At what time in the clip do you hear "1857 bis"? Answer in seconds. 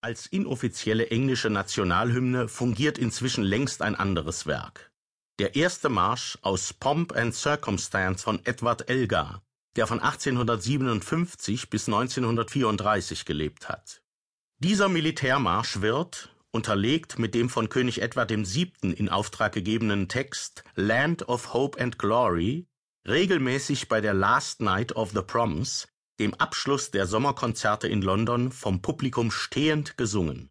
10.00-11.88